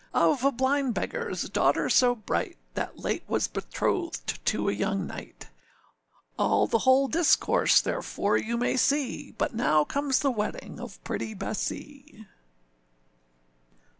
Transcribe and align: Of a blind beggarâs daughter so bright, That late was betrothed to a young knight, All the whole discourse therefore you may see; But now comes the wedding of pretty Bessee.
Of 0.15 0.43
a 0.43 0.51
blind 0.51 0.95
beggarâs 0.95 1.53
daughter 1.53 1.87
so 1.87 2.15
bright, 2.15 2.57
That 2.73 2.97
late 2.97 3.21
was 3.27 3.47
betrothed 3.47 4.43
to 4.47 4.67
a 4.67 4.73
young 4.73 5.05
knight, 5.05 5.49
All 6.39 6.65
the 6.65 6.79
whole 6.79 7.07
discourse 7.07 7.79
therefore 7.81 8.35
you 8.35 8.57
may 8.57 8.77
see; 8.77 9.35
But 9.37 9.53
now 9.53 9.83
comes 9.83 10.17
the 10.21 10.31
wedding 10.31 10.79
of 10.79 11.03
pretty 11.03 11.35
Bessee. 11.35 12.25